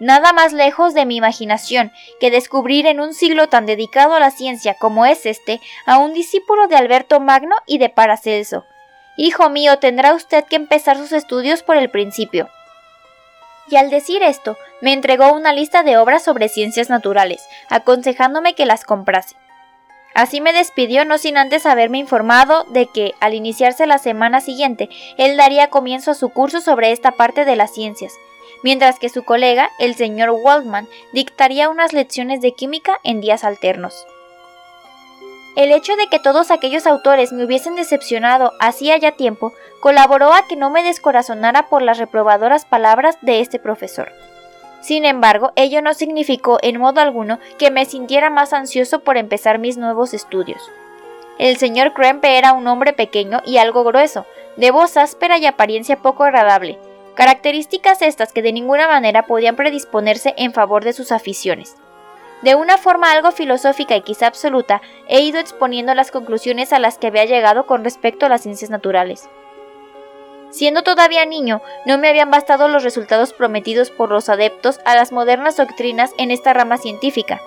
Nada 0.00 0.32
más 0.32 0.54
lejos 0.54 0.94
de 0.94 1.04
mi 1.04 1.16
imaginación 1.16 1.92
que 2.20 2.30
descubrir 2.30 2.86
en 2.86 3.00
un 3.00 3.12
siglo 3.12 3.50
tan 3.50 3.66
dedicado 3.66 4.14
a 4.14 4.20
la 4.20 4.30
ciencia 4.30 4.74
como 4.74 5.04
es 5.04 5.26
este 5.26 5.60
a 5.84 5.98
un 5.98 6.14
discípulo 6.14 6.68
de 6.68 6.76
Alberto 6.76 7.20
Magno 7.20 7.54
y 7.66 7.76
de 7.76 7.90
Paracelso. 7.90 8.64
Hijo 9.18 9.50
mío, 9.50 9.78
tendrá 9.78 10.14
usted 10.14 10.44
que 10.44 10.56
empezar 10.56 10.96
sus 10.96 11.12
estudios 11.12 11.62
por 11.62 11.76
el 11.76 11.90
principio. 11.90 12.48
Y 13.68 13.76
al 13.76 13.90
decir 13.90 14.22
esto, 14.22 14.56
me 14.80 14.94
entregó 14.94 15.34
una 15.34 15.52
lista 15.52 15.82
de 15.82 15.98
obras 15.98 16.24
sobre 16.24 16.48
ciencias 16.48 16.88
naturales, 16.88 17.42
aconsejándome 17.68 18.54
que 18.54 18.64
las 18.64 18.84
comprase. 18.84 19.36
Así 20.14 20.40
me 20.40 20.54
despidió 20.54 21.04
no 21.04 21.18
sin 21.18 21.36
antes 21.36 21.66
haberme 21.66 21.98
informado 21.98 22.64
de 22.64 22.86
que, 22.86 23.14
al 23.20 23.34
iniciarse 23.34 23.86
la 23.86 23.98
semana 23.98 24.40
siguiente, 24.40 24.88
él 25.18 25.36
daría 25.36 25.68
comienzo 25.68 26.12
a 26.12 26.14
su 26.14 26.30
curso 26.30 26.62
sobre 26.62 26.90
esta 26.90 27.12
parte 27.12 27.44
de 27.44 27.54
las 27.54 27.72
ciencias, 27.72 28.14
mientras 28.62 28.98
que 28.98 29.08
su 29.08 29.24
colega, 29.24 29.70
el 29.78 29.94
señor 29.94 30.30
Waldman, 30.30 30.88
dictaría 31.12 31.68
unas 31.68 31.92
lecciones 31.92 32.40
de 32.40 32.52
química 32.52 32.98
en 33.04 33.20
días 33.20 33.44
alternos. 33.44 34.06
El 35.56 35.72
hecho 35.72 35.96
de 35.96 36.06
que 36.06 36.20
todos 36.20 36.50
aquellos 36.50 36.86
autores 36.86 37.32
me 37.32 37.44
hubiesen 37.44 37.74
decepcionado 37.74 38.52
hacía 38.60 38.96
ya 38.98 39.12
tiempo 39.12 39.52
colaboró 39.80 40.32
a 40.32 40.46
que 40.46 40.56
no 40.56 40.70
me 40.70 40.82
descorazonara 40.82 41.68
por 41.68 41.82
las 41.82 41.98
reprobadoras 41.98 42.64
palabras 42.64 43.18
de 43.20 43.40
este 43.40 43.58
profesor. 43.58 44.12
Sin 44.80 45.04
embargo, 45.04 45.52
ello 45.56 45.82
no 45.82 45.92
significó 45.92 46.58
en 46.62 46.78
modo 46.78 47.00
alguno 47.00 47.38
que 47.58 47.70
me 47.70 47.84
sintiera 47.84 48.30
más 48.30 48.52
ansioso 48.52 49.00
por 49.00 49.16
empezar 49.16 49.58
mis 49.58 49.76
nuevos 49.76 50.14
estudios. 50.14 50.62
El 51.38 51.56
señor 51.56 51.94
Krempe 51.94 52.38
era 52.38 52.52
un 52.52 52.66
hombre 52.66 52.92
pequeño 52.92 53.40
y 53.44 53.58
algo 53.58 53.82
grueso, 53.82 54.26
de 54.56 54.70
voz 54.70 54.96
áspera 54.96 55.38
y 55.38 55.46
apariencia 55.46 55.96
poco 55.96 56.24
agradable, 56.24 56.78
características 57.20 58.00
estas 58.00 58.32
que 58.32 58.40
de 58.40 58.50
ninguna 58.50 58.88
manera 58.88 59.26
podían 59.26 59.54
predisponerse 59.54 60.32
en 60.38 60.54
favor 60.54 60.84
de 60.84 60.94
sus 60.94 61.12
aficiones. 61.12 61.76
De 62.40 62.54
una 62.54 62.78
forma 62.78 63.12
algo 63.12 63.30
filosófica 63.30 63.94
y 63.94 64.00
quizá 64.00 64.26
absoluta, 64.26 64.80
he 65.06 65.20
ido 65.20 65.38
exponiendo 65.38 65.92
las 65.92 66.10
conclusiones 66.10 66.72
a 66.72 66.78
las 66.78 66.96
que 66.96 67.08
había 67.08 67.26
llegado 67.26 67.66
con 67.66 67.84
respecto 67.84 68.24
a 68.24 68.30
las 68.30 68.40
ciencias 68.40 68.70
naturales. 68.70 69.28
Siendo 70.48 70.82
todavía 70.82 71.26
niño, 71.26 71.60
no 71.84 71.98
me 71.98 72.08
habían 72.08 72.30
bastado 72.30 72.68
los 72.68 72.84
resultados 72.84 73.34
prometidos 73.34 73.90
por 73.90 74.08
los 74.08 74.30
adeptos 74.30 74.80
a 74.86 74.96
las 74.96 75.12
modernas 75.12 75.58
doctrinas 75.58 76.14
en 76.16 76.30
esta 76.30 76.54
rama 76.54 76.78
científica, 76.78 77.38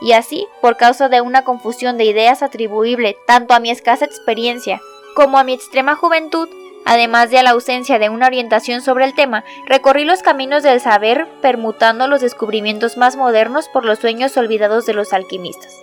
y 0.00 0.14
así, 0.14 0.48
por 0.60 0.76
causa 0.76 1.08
de 1.08 1.20
una 1.20 1.44
confusión 1.44 1.96
de 1.96 2.06
ideas 2.06 2.42
atribuible 2.42 3.16
tanto 3.28 3.54
a 3.54 3.60
mi 3.60 3.70
escasa 3.70 4.04
experiencia 4.04 4.80
como 5.14 5.38
a 5.38 5.44
mi 5.44 5.52
extrema 5.52 5.94
juventud, 5.94 6.48
además 6.84 7.30
de 7.30 7.42
la 7.42 7.50
ausencia 7.50 7.98
de 7.98 8.08
una 8.08 8.26
orientación 8.26 8.82
sobre 8.82 9.04
el 9.04 9.14
tema, 9.14 9.44
recorrí 9.66 10.04
los 10.04 10.22
caminos 10.22 10.62
del 10.62 10.80
saber 10.80 11.26
permutando 11.40 12.06
los 12.08 12.20
descubrimientos 12.20 12.96
más 12.96 13.16
modernos 13.16 13.68
por 13.68 13.84
los 13.84 13.98
sueños 13.98 14.36
olvidados 14.36 14.86
de 14.86 14.94
los 14.94 15.12
alquimistas. 15.12 15.76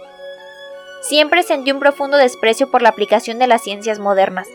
Siempre 1.02 1.44
sentí 1.44 1.72
un 1.72 1.80
profundo 1.80 2.18
desprecio 2.18 2.70
por 2.70 2.82
la 2.82 2.90
aplicación 2.90 3.40
de 3.40 3.48
las 3.48 3.62
ciencias 3.62 4.00
modernas, 4.00 4.48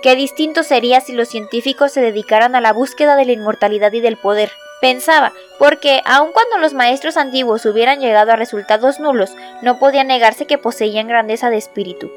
Qué 0.00 0.14
distinto 0.14 0.62
sería 0.62 1.00
si 1.00 1.12
los 1.12 1.28
científicos 1.28 1.90
se 1.90 2.00
dedicaran 2.00 2.54
a 2.54 2.60
la 2.60 2.72
búsqueda 2.72 3.16
de 3.16 3.24
la 3.24 3.32
inmortalidad 3.32 3.92
y 3.92 4.00
del 4.00 4.16
poder. 4.16 4.52
Pensaba, 4.80 5.32
porque 5.58 6.02
aun 6.04 6.30
cuando 6.30 6.58
los 6.58 6.72
maestros 6.72 7.16
antiguos 7.16 7.66
hubieran 7.66 7.98
llegado 7.98 8.30
a 8.30 8.36
resultados 8.36 9.00
nulos, 9.00 9.34
no 9.60 9.80
podía 9.80 10.04
negarse 10.04 10.46
que 10.46 10.56
poseían 10.56 11.08
grandeza 11.08 11.50
de 11.50 11.56
espíritu. 11.56 12.12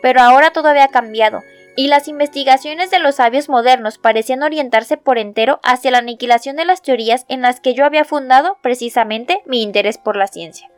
Pero 0.00 0.20
ahora 0.20 0.52
todo 0.52 0.68
había 0.68 0.86
cambiado, 0.86 1.42
y 1.76 1.88
las 1.88 2.08
investigaciones 2.08 2.90
de 2.90 2.98
los 2.98 3.16
sabios 3.16 3.48
modernos 3.48 3.98
parecían 3.98 4.42
orientarse 4.42 4.96
por 4.96 5.18
entero 5.18 5.60
hacia 5.62 5.90
la 5.90 5.98
aniquilación 5.98 6.56
de 6.56 6.64
las 6.64 6.82
teorías 6.82 7.24
en 7.28 7.42
las 7.42 7.60
que 7.60 7.74
yo 7.74 7.84
había 7.84 8.04
fundado 8.04 8.58
precisamente 8.62 9.42
mi 9.46 9.62
interés 9.62 9.98
por 9.98 10.16
la 10.16 10.26
ciencia. 10.26 10.68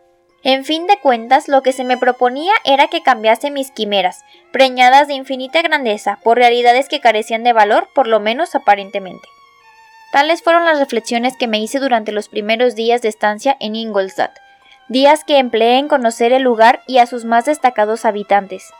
En 0.44 0.64
fin 0.64 0.88
de 0.88 0.98
cuentas, 0.98 1.46
lo 1.48 1.62
que 1.62 1.72
se 1.72 1.84
me 1.84 1.96
proponía 1.96 2.52
era 2.64 2.88
que 2.88 3.02
cambiase 3.02 3.50
mis 3.52 3.70
quimeras, 3.70 4.24
preñadas 4.50 5.06
de 5.06 5.14
infinita 5.14 5.62
grandeza, 5.62 6.18
por 6.24 6.36
realidades 6.36 6.88
que 6.88 7.00
carecían 7.00 7.44
de 7.44 7.52
valor, 7.52 7.88
por 7.94 8.08
lo 8.08 8.18
menos 8.18 8.56
aparentemente. 8.56 9.28
Tales 10.10 10.42
fueron 10.42 10.64
las 10.64 10.80
reflexiones 10.80 11.36
que 11.36 11.46
me 11.46 11.60
hice 11.60 11.78
durante 11.78 12.10
los 12.10 12.28
primeros 12.28 12.74
días 12.74 13.02
de 13.02 13.08
estancia 13.08 13.56
en 13.60 13.76
Ingolstadt, 13.76 14.36
días 14.88 15.22
que 15.24 15.38
empleé 15.38 15.78
en 15.78 15.86
conocer 15.88 16.32
el 16.32 16.42
lugar 16.42 16.82
y 16.88 16.98
a 16.98 17.06
sus 17.06 17.24
más 17.24 17.44
destacados 17.44 18.04
habitantes. 18.04 18.72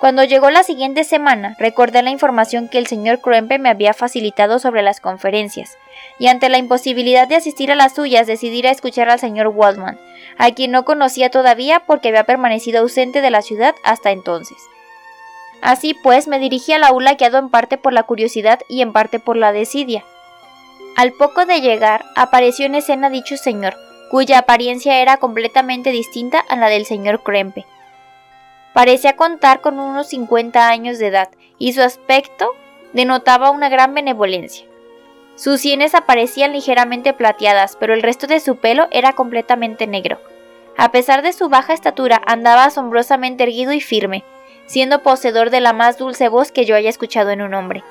Cuando 0.00 0.24
llegó 0.24 0.48
la 0.48 0.62
siguiente 0.62 1.04
semana, 1.04 1.56
recordé 1.58 2.02
la 2.02 2.08
información 2.08 2.68
que 2.68 2.78
el 2.78 2.86
señor 2.86 3.20
Krempe 3.20 3.58
me 3.58 3.68
había 3.68 3.92
facilitado 3.92 4.58
sobre 4.58 4.80
las 4.80 4.98
conferencias, 4.98 5.76
y 6.18 6.28
ante 6.28 6.48
la 6.48 6.56
imposibilidad 6.56 7.28
de 7.28 7.36
asistir 7.36 7.70
a 7.70 7.74
las 7.74 7.96
suyas 7.96 8.26
decidí 8.26 8.66
a 8.66 8.70
escuchar 8.70 9.10
al 9.10 9.20
señor 9.20 9.48
Waldman, 9.48 10.00
a 10.38 10.52
quien 10.52 10.70
no 10.70 10.86
conocía 10.86 11.28
todavía 11.30 11.80
porque 11.80 12.08
había 12.08 12.24
permanecido 12.24 12.80
ausente 12.80 13.20
de 13.20 13.30
la 13.30 13.42
ciudad 13.42 13.74
hasta 13.84 14.10
entonces. 14.10 14.56
Así 15.60 15.92
pues, 15.92 16.28
me 16.28 16.38
dirigí 16.38 16.72
al 16.72 16.84
aula 16.84 17.16
guiado 17.16 17.36
en 17.36 17.50
parte 17.50 17.76
por 17.76 17.92
la 17.92 18.04
curiosidad 18.04 18.60
y 18.68 18.80
en 18.80 18.94
parte 18.94 19.18
por 19.18 19.36
la 19.36 19.52
desidia. 19.52 20.02
Al 20.96 21.12
poco 21.12 21.44
de 21.44 21.60
llegar, 21.60 22.06
apareció 22.16 22.64
en 22.64 22.74
escena 22.74 23.10
dicho 23.10 23.36
señor, 23.36 23.76
cuya 24.10 24.38
apariencia 24.38 25.02
era 25.02 25.18
completamente 25.18 25.90
distinta 25.90 26.38
a 26.40 26.56
la 26.56 26.68
del 26.68 26.86
señor 26.86 27.22
Krempe. 27.22 27.66
Parecía 28.72 29.16
contar 29.16 29.60
con 29.60 29.78
unos 29.78 30.08
50 30.08 30.68
años 30.68 30.98
de 30.98 31.08
edad 31.08 31.28
y 31.58 31.72
su 31.72 31.82
aspecto 31.82 32.54
denotaba 32.92 33.50
una 33.50 33.68
gran 33.68 33.94
benevolencia. 33.94 34.66
Sus 35.36 35.60
sienes 35.60 35.94
aparecían 35.94 36.52
ligeramente 36.52 37.12
plateadas, 37.12 37.76
pero 37.80 37.94
el 37.94 38.02
resto 38.02 38.26
de 38.26 38.40
su 38.40 38.56
pelo 38.56 38.88
era 38.90 39.14
completamente 39.14 39.86
negro. 39.86 40.20
A 40.76 40.92
pesar 40.92 41.22
de 41.22 41.32
su 41.32 41.48
baja 41.48 41.72
estatura, 41.72 42.20
andaba 42.26 42.64
asombrosamente 42.64 43.42
erguido 43.42 43.72
y 43.72 43.80
firme, 43.80 44.24
siendo 44.66 45.02
poseedor 45.02 45.50
de 45.50 45.60
la 45.60 45.72
más 45.72 45.98
dulce 45.98 46.28
voz 46.28 46.52
que 46.52 46.64
yo 46.64 46.76
haya 46.76 46.90
escuchado 46.90 47.30
en 47.30 47.42
un 47.42 47.54
hombre. 47.54 47.82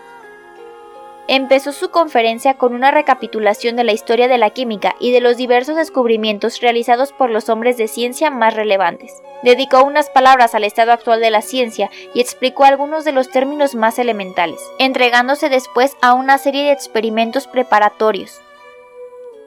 Empezó 1.31 1.73
su 1.73 1.91
conferencia 1.91 2.55
con 2.55 2.73
una 2.73 2.89
recapitulación 2.89 3.75
de 3.75 3.83
la 3.83 3.91
historia 3.91 4.27
de 4.27 4.39
la 4.39 4.49
química 4.49 4.95
y 4.99 5.11
de 5.11 5.21
los 5.21 5.37
diversos 5.37 5.75
descubrimientos 5.75 6.59
realizados 6.59 7.11
por 7.13 7.29
los 7.29 7.49
hombres 7.49 7.77
de 7.77 7.87
ciencia 7.87 8.31
más 8.31 8.55
relevantes. 8.55 9.21
Dedicó 9.43 9.83
unas 9.83 10.09
palabras 10.09 10.55
al 10.55 10.63
estado 10.63 10.91
actual 10.91 11.19
de 11.19 11.29
la 11.29 11.43
ciencia 11.43 11.91
y 12.15 12.19
explicó 12.19 12.63
algunos 12.63 13.05
de 13.05 13.11
los 13.11 13.29
términos 13.29 13.75
más 13.75 13.99
elementales, 13.99 14.59
entregándose 14.79 15.49
después 15.49 15.95
a 16.01 16.15
una 16.15 16.39
serie 16.39 16.63
de 16.63 16.71
experimentos 16.71 17.45
preparatorios. 17.45 18.41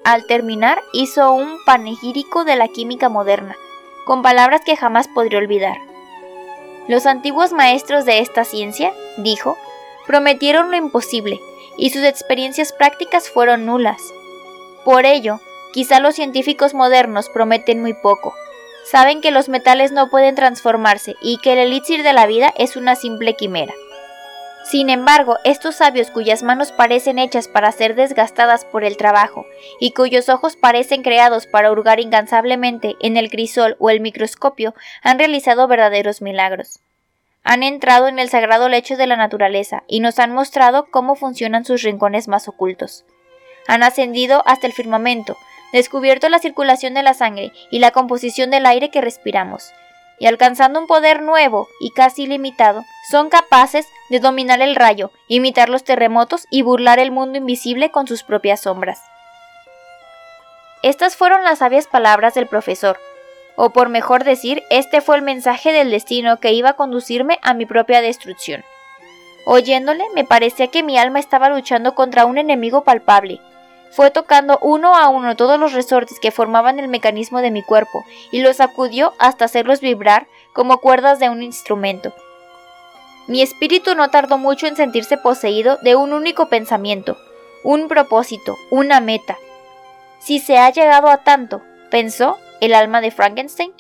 Al 0.05 0.25
terminar, 0.27 0.81
hizo 0.93 1.33
un 1.33 1.57
panegírico 1.67 2.45
de 2.45 2.55
la 2.55 2.69
química 2.69 3.09
moderna, 3.09 3.57
con 4.05 4.23
palabras 4.23 4.61
que 4.65 4.77
jamás 4.77 5.09
podré 5.09 5.37
olvidar. 5.37 5.79
Los 6.87 7.07
antiguos 7.07 7.53
maestros 7.53 8.05
de 8.05 8.21
esta 8.21 8.45
ciencia, 8.45 8.93
dijo, 9.17 9.57
prometieron 10.07 10.71
lo 10.71 10.77
imposible, 10.77 11.41
y 11.77 11.91
sus 11.91 12.03
experiencias 12.03 12.73
prácticas 12.73 13.29
fueron 13.31 13.67
nulas. 13.67 14.01
Por 14.85 15.07
ello, 15.07 15.41
quizá 15.73 16.01
los 16.01 16.15
científicos 16.15 16.75
modernos 16.75 17.29
prometen 17.29 17.81
muy 17.81 17.95
poco. 17.95 18.35
Saben 18.85 19.21
que 19.21 19.31
los 19.31 19.49
metales 19.49 19.93
no 19.93 20.11
pueden 20.11 20.35
transformarse 20.35 21.15
y 21.23 21.39
que 21.39 21.53
el 21.53 21.61
elixir 21.61 22.03
de 22.03 22.13
la 22.13 22.27
vida 22.27 22.53
es 22.57 22.77
una 22.77 22.97
simple 22.97 23.35
quimera. 23.35 23.73
Sin 24.65 24.91
embargo, 24.91 25.39
estos 25.45 25.77
sabios 25.77 26.11
cuyas 26.11 26.43
manos 26.43 26.71
parecen 26.73 27.19
hechas 27.19 27.49
para 27.49 27.73
ser 27.73 27.95
desgastadas 27.95 28.65
por 28.65 28.85
el 28.85 28.97
trabajo 28.97 29.45
y 29.81 29.93
cuyos 29.93 30.29
ojos 30.29 30.57
parecen 30.57 31.03
creados 31.03 31.47
para 31.47 31.71
hurgar 31.73 31.99
incansablemente 31.99 32.97
en 33.01 33.17
el 33.17 33.29
crisol 33.29 33.77
o 33.81 33.91
el 33.91 34.01
microscopio 34.01 34.75
han 35.03 35.19
realizado 35.19 35.67
verdaderos 35.67 36.23
milagros 36.23 36.81
han 37.45 37.63
entrado 37.63 38.09
en 38.09 38.19
el 38.19 38.29
sagrado 38.29 38.69
lecho 38.69 38.97
de 38.97 39.07
la 39.07 39.17
naturaleza 39.17 39.83
y 39.89 40.01
nos 40.01 40.19
han 40.19 40.33
mostrado 40.33 40.87
cómo 40.91 41.15
funcionan 41.17 41.65
sus 41.65 41.83
rincones 41.83 42.29
más 42.29 42.49
ocultos. 42.49 43.05
Han 43.67 43.83
ascendido 43.83 44.43
hasta 44.47 44.67
el 44.67 44.73
firmamento, 44.73 45.37
descubierto 45.73 46.29
la 46.29 46.39
circulación 46.39 46.95
de 46.95 47.03
la 47.03 47.15
sangre 47.15 47.53
y 47.71 47.79
la 47.79 47.91
composición 47.91 48.51
del 48.51 48.67
aire 48.67 48.91
que 48.91 49.01
respiramos, 49.01 49.73
y 50.19 50.27
alcanzando 50.27 50.79
un 50.79 50.87
poder 50.87 51.23
nuevo 51.23 51.69
y 51.81 51.91
casi 51.91 52.25
ilimitado, 52.25 52.85
son 53.11 53.29
capaces 53.29 53.87
de 54.09 54.21
dominar 54.21 54.63
el 54.63 54.77
rayo, 54.77 55.11
imitar 55.27 55.69
los 55.69 55.83
terremotos 55.83 56.47
y 56.51 56.63
burlar 56.63 56.99
el 56.99 57.11
mundo 57.11 57.39
invisible 57.39 57.91
con 57.91 58.07
sus 58.07 58.23
propias 58.23 58.61
sombras. 58.61 59.03
Estas 60.83 61.17
fueron 61.17 61.45
las 61.45 61.61
sabias 61.61 61.87
palabras 61.87 62.35
del 62.35 62.47
profesor, 62.47 62.99
o 63.65 63.71
por 63.71 63.91
mejor 63.91 64.25
decir, 64.25 64.65
este 64.71 65.01
fue 65.01 65.15
el 65.15 65.23
mensaje 65.23 65.71
del 65.71 65.93
destino 65.93 66.41
que 66.41 66.53
iba 66.53 66.71
a 66.71 66.73
conducirme 66.73 67.39
a 67.43 67.55
mi 67.55 67.65
propia 67.65 68.01
destrucción. 68.01 68.65
Oyéndole, 69.45 70.03
me 70.17 70.25
parecía 70.25 70.67
que 70.67 70.83
mi 70.83 70.99
alma 70.99 71.21
estaba 71.21 71.49
luchando 71.49 71.95
contra 71.95 72.27
un 72.27 72.39
enemigo 72.39 72.83
palpable. 72.83 73.41
Fue 73.93 74.11
tocando 74.11 74.59
uno 74.63 74.97
a 74.97 75.07
uno 75.07 75.37
todos 75.37 75.61
los 75.61 75.75
resortes 75.75 76.19
que 76.19 76.33
formaban 76.33 76.81
el 76.81 76.89
mecanismo 76.89 77.41
de 77.41 77.53
mi 77.53 77.63
cuerpo 77.63 78.05
y 78.33 78.41
los 78.43 78.57
sacudió 78.57 79.15
hasta 79.21 79.45
hacerlos 79.45 79.81
vibrar 79.81 80.27
como 80.53 80.79
cuerdas 80.79 81.21
de 81.21 81.29
un 81.29 81.41
instrumento. 81.41 82.13
Mi 83.29 83.43
espíritu 83.43 83.95
no 83.95 84.11
tardó 84.11 84.39
mucho 84.39 84.67
en 84.67 84.75
sentirse 84.75 85.19
poseído 85.19 85.79
de 85.83 85.95
un 85.95 86.13
único 86.13 86.49
pensamiento, 86.49 87.17
un 87.63 87.87
propósito, 87.87 88.57
una 88.73 88.99
meta. 88.99 89.39
Si 90.19 90.41
se 90.41 90.59
ha 90.59 90.69
llegado 90.71 91.09
a 91.11 91.19
tanto, 91.19 91.63
pensó, 91.93 92.39
el 92.63 92.75
alma 92.75 93.01
de 93.01 93.11
Frankenstein, 93.11 93.73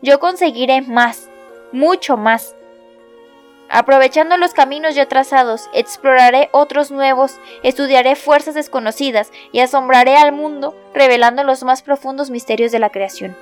yo 0.00 0.20
conseguiré 0.20 0.80
más, 0.82 1.28
mucho 1.72 2.16
más. 2.16 2.54
Aprovechando 3.68 4.36
los 4.36 4.54
caminos 4.54 4.94
ya 4.94 5.06
trazados, 5.06 5.68
exploraré 5.74 6.48
otros 6.52 6.92
nuevos, 6.92 7.40
estudiaré 7.64 8.14
fuerzas 8.14 8.54
desconocidas 8.54 9.32
y 9.50 9.58
asombraré 9.58 10.16
al 10.16 10.30
mundo 10.30 10.74
revelando 10.94 11.42
los 11.42 11.64
más 11.64 11.82
profundos 11.82 12.30
misterios 12.30 12.70
de 12.70 12.78
la 12.78 12.90
creación. 12.90 13.36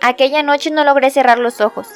Aquella 0.00 0.42
noche 0.42 0.72
no 0.72 0.82
logré 0.82 1.10
cerrar 1.10 1.38
los 1.38 1.60
ojos. 1.60 1.88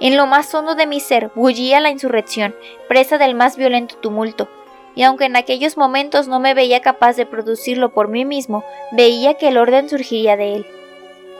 En 0.00 0.16
lo 0.16 0.26
más 0.26 0.52
hondo 0.54 0.74
de 0.74 0.86
mi 0.86 0.98
ser 0.98 1.30
bullía 1.34 1.78
la 1.78 1.90
insurrección, 1.90 2.56
presa 2.88 3.18
del 3.18 3.34
más 3.34 3.56
violento 3.56 3.96
tumulto. 3.96 4.48
y 4.96 5.02
aunque 5.02 5.24
en 5.24 5.34
aquellos 5.34 5.76
momentos 5.76 6.28
no 6.28 6.38
me 6.38 6.54
veía 6.54 6.80
capaz 6.80 7.16
de 7.16 7.26
producirlo 7.26 7.92
por 7.92 8.06
mí 8.06 8.24
mismo, 8.24 8.64
veía 8.92 9.34
que 9.34 9.48
el 9.48 9.58
orden 9.58 9.88
surgiría 9.88 10.36
de 10.36 10.54
él. 10.54 10.66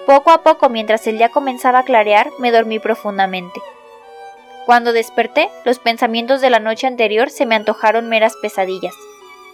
Poco 0.07 0.31
a 0.33 0.43
poco, 0.43 0.69
mientras 0.69 1.07
el 1.07 1.17
día 1.17 1.31
comenzaba 1.31 1.81
a 1.81 1.85
clarear, 1.85 2.31
me 2.39 2.53
dormí 2.53 2.79
profundamente. 2.79 3.63
Cuando 4.67 4.93
desperté, 4.93 5.51
los 5.65 5.79
pensamientos 5.79 6.43
de 6.43 6.51
la 6.51 6.61
noche 6.61 6.87
anterior 6.87 7.31
se 7.31 7.47
me 7.47 7.55
antojaron 7.55 8.09
meras 8.09 8.35
pesadillas. 8.41 8.95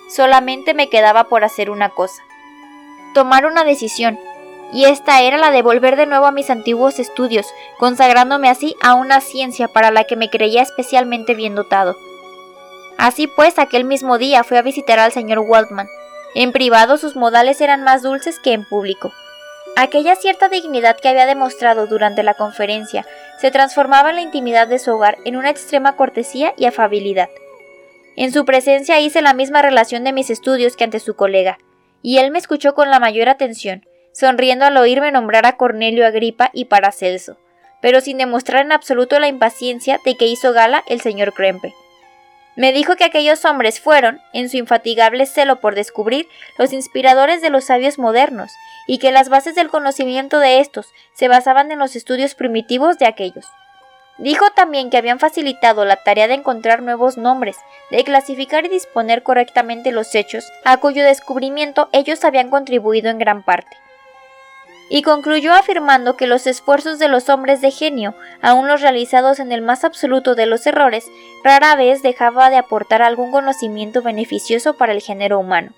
Solamente 0.08 0.74
me 0.74 0.88
quedaba 0.88 1.24
por 1.24 1.44
hacer 1.44 1.70
una 1.70 1.90
cosa. 1.90 2.22
Tomar 3.14 3.46
una 3.46 3.62
decisión, 3.62 4.18
y 4.72 4.86
esta 4.86 5.20
era 5.22 5.36
la 5.36 5.52
de 5.52 5.62
volver 5.62 5.96
de 5.96 6.06
nuevo 6.06 6.26
a 6.26 6.32
mis 6.32 6.50
antiguos 6.50 6.98
estudios, 6.98 7.46
consagrándome 7.78 8.48
así 8.48 8.76
a 8.82 8.94
una 8.94 9.20
ciencia 9.20 9.68
para 9.68 9.92
la 9.92 10.04
que 10.04 10.16
me 10.16 10.30
creía 10.30 10.62
especialmente 10.62 11.34
bien 11.34 11.54
dotado. 11.54 11.96
Así 12.98 13.28
pues, 13.28 13.58
aquel 13.58 13.84
mismo 13.84 14.18
día 14.18 14.44
fui 14.44 14.56
a 14.58 14.62
visitar 14.62 14.98
al 14.98 15.12
señor 15.12 15.38
Waldman. 15.40 15.88
En 16.34 16.52
privado 16.52 16.98
sus 16.98 17.16
modales 17.16 17.60
eran 17.60 17.82
más 17.82 18.02
dulces 18.02 18.38
que 18.38 18.52
en 18.52 18.64
público. 18.64 19.12
Aquella 19.76 20.16
cierta 20.16 20.48
dignidad 20.48 20.96
que 20.98 21.08
había 21.08 21.26
demostrado 21.26 21.86
durante 21.86 22.22
la 22.22 22.34
conferencia 22.34 23.06
se 23.38 23.50
transformaba 23.50 24.10
en 24.10 24.16
la 24.16 24.22
intimidad 24.22 24.68
de 24.68 24.78
su 24.78 24.92
hogar 24.92 25.16
en 25.24 25.36
una 25.36 25.50
extrema 25.50 25.96
cortesía 25.96 26.52
y 26.56 26.66
afabilidad. 26.66 27.30
En 28.16 28.32
su 28.32 28.44
presencia 28.44 29.00
hice 29.00 29.22
la 29.22 29.32
misma 29.32 29.62
relación 29.62 30.04
de 30.04 30.12
mis 30.12 30.28
estudios 30.28 30.76
que 30.76 30.84
ante 30.84 31.00
su 31.00 31.14
colega, 31.14 31.58
y 32.02 32.18
él 32.18 32.30
me 32.30 32.38
escuchó 32.38 32.74
con 32.74 32.90
la 32.90 32.98
mayor 32.98 33.28
atención, 33.28 33.86
sonriendo 34.12 34.64
al 34.64 34.76
oírme 34.76 35.12
nombrar 35.12 35.46
a 35.46 35.56
Cornelio 35.56 36.06
Agripa 36.06 36.50
y 36.52 36.66
Paracelso, 36.66 37.38
pero 37.80 38.00
sin 38.00 38.18
demostrar 38.18 38.66
en 38.66 38.72
absoluto 38.72 39.18
la 39.18 39.28
impaciencia 39.28 39.98
de 40.04 40.16
que 40.16 40.26
hizo 40.26 40.52
gala 40.52 40.84
el 40.88 41.00
señor 41.00 41.32
Krempe. 41.32 41.72
Me 42.60 42.74
dijo 42.74 42.94
que 42.96 43.04
aquellos 43.04 43.46
hombres 43.46 43.80
fueron, 43.80 44.20
en 44.34 44.50
su 44.50 44.58
infatigable 44.58 45.24
celo 45.24 45.60
por 45.60 45.74
descubrir, 45.74 46.28
los 46.58 46.74
inspiradores 46.74 47.40
de 47.40 47.48
los 47.48 47.64
sabios 47.64 47.98
modernos, 47.98 48.52
y 48.86 48.98
que 48.98 49.12
las 49.12 49.30
bases 49.30 49.54
del 49.54 49.70
conocimiento 49.70 50.38
de 50.38 50.60
estos 50.60 50.92
se 51.14 51.28
basaban 51.28 51.72
en 51.72 51.78
los 51.78 51.96
estudios 51.96 52.34
primitivos 52.34 52.98
de 52.98 53.06
aquellos. 53.06 53.46
Dijo 54.18 54.50
también 54.50 54.90
que 54.90 54.98
habían 54.98 55.18
facilitado 55.18 55.86
la 55.86 55.96
tarea 56.04 56.28
de 56.28 56.34
encontrar 56.34 56.82
nuevos 56.82 57.16
nombres, 57.16 57.56
de 57.90 58.04
clasificar 58.04 58.66
y 58.66 58.68
disponer 58.68 59.22
correctamente 59.22 59.90
los 59.90 60.14
hechos, 60.14 60.44
a 60.66 60.76
cuyo 60.76 61.02
descubrimiento 61.02 61.88
ellos 61.92 62.24
habían 62.24 62.50
contribuido 62.50 63.08
en 63.08 63.16
gran 63.16 63.42
parte 63.42 63.74
y 64.92 65.02
concluyó 65.02 65.54
afirmando 65.54 66.16
que 66.16 66.26
los 66.26 66.48
esfuerzos 66.48 66.98
de 66.98 67.08
los 67.08 67.28
hombres 67.28 67.60
de 67.60 67.70
genio, 67.70 68.14
aun 68.42 68.66
los 68.66 68.82
realizados 68.82 69.38
en 69.38 69.52
el 69.52 69.62
más 69.62 69.84
absoluto 69.84 70.34
de 70.34 70.46
los 70.46 70.66
errores, 70.66 71.06
rara 71.44 71.76
vez 71.76 72.02
dejaba 72.02 72.50
de 72.50 72.56
aportar 72.56 73.00
algún 73.00 73.30
conocimiento 73.30 74.02
beneficioso 74.02 74.76
para 74.76 74.92
el 74.92 75.00
género 75.00 75.38
humano. 75.38 75.72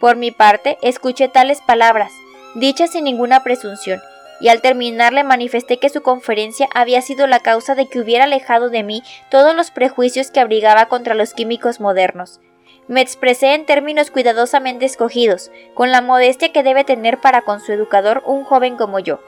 Por 0.00 0.16
mi 0.16 0.30
parte, 0.30 0.78
escuché 0.80 1.28
tales 1.28 1.60
palabras, 1.60 2.10
dichas 2.54 2.90
sin 2.90 3.04
ninguna 3.04 3.44
presunción, 3.44 4.00
y 4.40 4.48
al 4.48 4.62
terminar 4.62 5.12
le 5.12 5.22
manifesté 5.22 5.78
que 5.78 5.90
su 5.90 6.02
conferencia 6.02 6.68
había 6.74 7.02
sido 7.02 7.26
la 7.26 7.40
causa 7.40 7.74
de 7.74 7.86
que 7.86 8.00
hubiera 8.00 8.24
alejado 8.24 8.70
de 8.70 8.82
mí 8.82 9.02
todos 9.30 9.54
los 9.54 9.70
prejuicios 9.70 10.30
que 10.30 10.40
abrigaba 10.40 10.86
contra 10.86 11.14
los 11.14 11.34
químicos 11.34 11.80
modernos, 11.80 12.40
me 12.86 13.00
expresé 13.00 13.54
en 13.54 13.64
términos 13.64 14.10
cuidadosamente 14.10 14.84
escogidos, 14.84 15.50
con 15.72 15.90
la 15.90 16.02
modestia 16.02 16.52
que 16.52 16.62
debe 16.62 16.84
tener 16.84 17.18
para 17.18 17.42
con 17.42 17.60
su 17.60 17.72
educador 17.72 18.22
un 18.26 18.44
joven 18.44 18.76
como 18.76 18.98
yo. 18.98 19.20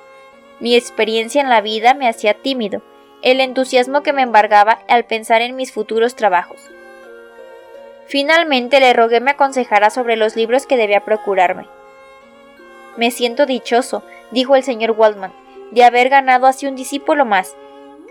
Mi 0.61 0.75
experiencia 0.75 1.41
en 1.41 1.49
la 1.49 1.61
vida 1.61 1.95
me 1.95 2.09
hacía 2.09 2.35
tímido, 2.35 2.83
el 3.23 3.41
entusiasmo 3.41 4.03
que 4.03 4.13
me 4.13 4.23
embargaba 4.23 4.81
al 4.89 5.05
pensar 5.05 5.41
en 5.41 5.57
mis 5.57 5.73
futuros 5.73 6.17
trabajos. 6.17 6.61
Finalmente 8.07 8.79
le 8.79 8.93
rogué 8.93 9.21
me 9.21 9.33
aconsejara 9.33 9.91
sobre 9.91 10.17
los 10.17 10.37
libros 10.37 10.67
que 10.67 10.77
debía 10.77 11.05
procurarme. 11.05 11.67
Me 12.97 13.11
siento 13.11 13.47
dichoso, 13.47 14.03
dijo 14.31 14.55
el 14.55 14.63
señor 14.63 14.93
Waldman, 14.93 15.33
de 15.71 15.83
haber 15.83 16.09
ganado 16.09 16.47
así 16.47 16.67
un 16.67 16.77
discípulo 16.77 17.25
más, 17.25 17.57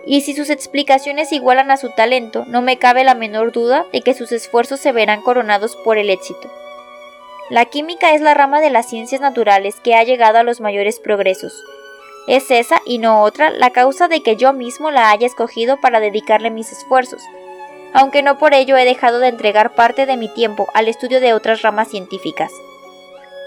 y 0.05 0.21
si 0.21 0.35
sus 0.35 0.49
explicaciones 0.49 1.31
igualan 1.31 1.71
a 1.71 1.77
su 1.77 1.89
talento, 1.89 2.45
no 2.47 2.61
me 2.61 2.77
cabe 2.77 3.03
la 3.03 3.15
menor 3.15 3.51
duda 3.51 3.85
de 3.91 4.01
que 4.01 4.13
sus 4.13 4.31
esfuerzos 4.31 4.79
se 4.79 4.91
verán 4.91 5.21
coronados 5.21 5.75
por 5.75 5.97
el 5.97 6.09
éxito. 6.09 6.51
La 7.49 7.65
química 7.65 8.13
es 8.13 8.21
la 8.21 8.33
rama 8.33 8.61
de 8.61 8.69
las 8.69 8.87
ciencias 8.87 9.21
naturales 9.21 9.75
que 9.79 9.95
ha 9.95 10.03
llegado 10.03 10.37
a 10.37 10.43
los 10.43 10.61
mayores 10.61 10.99
progresos. 10.99 11.63
Es 12.27 12.49
esa 12.49 12.81
y 12.85 12.97
no 12.97 13.21
otra 13.21 13.51
la 13.51 13.69
causa 13.69 14.07
de 14.07 14.21
que 14.21 14.35
yo 14.35 14.51
mismo 14.53 14.89
la 14.89 15.11
haya 15.11 15.27
escogido 15.27 15.79
para 15.79 15.99
dedicarle 15.99 16.49
mis 16.49 16.71
esfuerzos, 16.71 17.21
aunque 17.93 18.23
no 18.23 18.37
por 18.37 18.53
ello 18.53 18.77
he 18.77 18.85
dejado 18.85 19.19
de 19.19 19.27
entregar 19.27 19.75
parte 19.75 20.05
de 20.05 20.17
mi 20.17 20.27
tiempo 20.27 20.67
al 20.73 20.87
estudio 20.87 21.19
de 21.19 21.33
otras 21.33 21.61
ramas 21.61 21.89
científicas. 21.89 22.51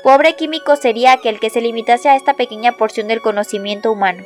Pobre 0.04 0.36
químico 0.36 0.76
sería 0.76 1.12
aquel 1.12 1.40
que 1.40 1.50
se 1.50 1.60
limitase 1.60 2.08
a 2.08 2.14
esta 2.14 2.34
pequeña 2.34 2.72
porción 2.72 3.08
del 3.08 3.20
conocimiento 3.20 3.90
humano. 3.90 4.24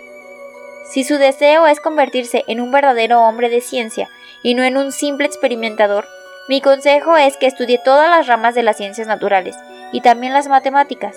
Si 0.85 1.05
su 1.05 1.19
deseo 1.19 1.67
es 1.67 1.81
convertirse 1.81 2.45
en 2.49 2.61
un 2.61 2.73
verdadero 2.73 3.23
hombre 3.23 3.49
de 3.49 3.61
ciencia 3.61 4.09
y 4.43 4.55
no 4.55 4.63
en 4.65 4.77
un 4.77 4.93
simple 4.93 5.27
experimentador, 5.27 6.07
mi 6.49 6.61
consejo 6.61 7.17
es 7.17 7.37
que 7.37 7.47
estudie 7.47 7.79
todas 7.79 8.11
las 8.11 8.27
ramas 8.27 8.55
de 8.55 8.63
las 8.63 8.77
ciencias 8.77 9.07
naturales 9.07 9.57
y 9.93 10.01
también 10.01 10.33
las 10.33 10.49
matemáticas. 10.49 11.17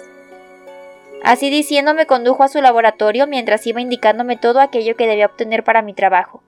Así 1.24 1.50
diciendo 1.50 1.96
me 1.96 2.06
condujo 2.06 2.44
a 2.44 2.48
su 2.48 2.62
laboratorio 2.62 3.26
mientras 3.26 3.66
iba 3.66 3.82
indicándome 3.82 4.38
todo 4.38 4.60
aquello 4.60 4.96
que 4.96 5.08
debía 5.08 5.26
obtener 5.26 5.64
para 5.64 5.82
mi 5.82 5.94
trabajo. 5.94 6.44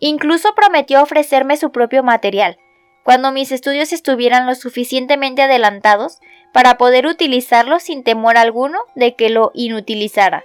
Incluso 0.00 0.54
prometió 0.54 1.02
ofrecerme 1.02 1.56
su 1.56 1.70
propio 1.70 2.02
material, 2.02 2.58
cuando 3.04 3.30
mis 3.30 3.52
estudios 3.52 3.92
estuvieran 3.92 4.46
lo 4.46 4.56
suficientemente 4.56 5.42
adelantados 5.42 6.18
para 6.52 6.76
poder 6.76 7.06
utilizarlo 7.06 7.78
sin 7.78 8.02
temor 8.02 8.36
alguno 8.36 8.80
de 8.96 9.14
que 9.14 9.30
lo 9.30 9.52
inutilizara. 9.54 10.44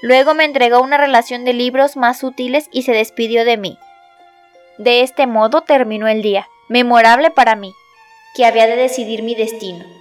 Luego 0.00 0.34
me 0.34 0.44
entregó 0.44 0.80
una 0.80 0.96
relación 0.96 1.44
de 1.44 1.52
libros 1.52 1.96
más 1.96 2.22
útiles 2.22 2.68
y 2.72 2.82
se 2.82 2.92
despidió 2.92 3.44
de 3.44 3.56
mí. 3.56 3.78
De 4.78 5.02
este 5.02 5.26
modo 5.26 5.62
terminó 5.62 6.06
el 6.06 6.22
día, 6.22 6.48
memorable 6.68 7.30
para 7.30 7.56
mí, 7.56 7.72
que 8.36 8.44
había 8.46 8.66
de 8.68 8.76
decidir 8.76 9.22
mi 9.22 9.34
destino. 9.34 9.97